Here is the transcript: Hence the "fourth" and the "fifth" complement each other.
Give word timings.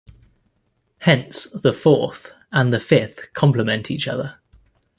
Hence 1.01 1.43
the 1.53 1.71
"fourth" 1.71 2.31
and 2.51 2.73
the 2.73 2.79
"fifth" 2.79 3.31
complement 3.33 3.91
each 3.91 4.07
other. 4.07 4.39